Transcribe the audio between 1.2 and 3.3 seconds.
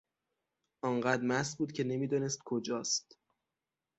مست بود که نمیدانست کجاست.